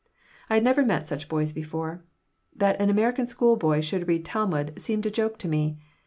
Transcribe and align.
I 0.49 0.55
had 0.55 0.63
never 0.63 0.83
met 0.83 1.07
such 1.07 1.29
boys 1.29 1.53
before. 1.53 2.03
That 2.55 2.81
an 2.81 2.89
American 2.89 3.27
school 3.27 3.55
boy 3.55 3.81
should 3.81 4.07
read 4.07 4.25
Talmud 4.25 4.81
seemed 4.81 5.05
a 5.05 5.11
joke 5.11 5.37
to 5.37 5.47
me. 5.47 5.77